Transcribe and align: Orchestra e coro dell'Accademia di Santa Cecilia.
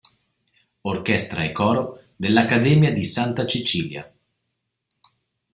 Orchestra 0.81 1.43
e 1.43 1.51
coro 1.51 2.05
dell'Accademia 2.15 2.91
di 2.91 3.05
Santa 3.05 3.45
Cecilia. 3.45 4.11